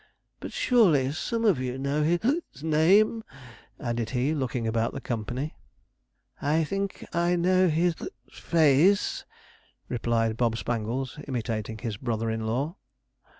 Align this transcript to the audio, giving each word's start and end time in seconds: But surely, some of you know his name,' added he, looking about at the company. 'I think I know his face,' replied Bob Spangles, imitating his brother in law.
But 0.39 0.51
surely, 0.51 1.11
some 1.11 1.45
of 1.45 1.59
you 1.59 1.77
know 1.77 2.01
his 2.01 2.21
name,' 2.63 3.23
added 3.79 4.09
he, 4.09 4.33
looking 4.33 4.65
about 4.65 4.87
at 4.87 4.93
the 4.95 5.01
company. 5.01 5.53
'I 6.41 6.63
think 6.63 7.05
I 7.13 7.35
know 7.35 7.69
his 7.69 7.93
face,' 8.33 9.25
replied 9.89 10.37
Bob 10.37 10.57
Spangles, 10.57 11.19
imitating 11.27 11.77
his 11.77 11.97
brother 11.97 12.31
in 12.31 12.47
law. 12.47 12.77